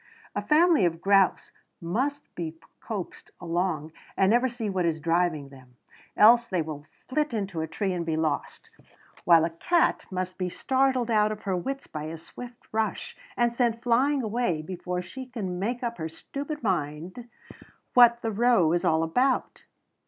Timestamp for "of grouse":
0.85-1.51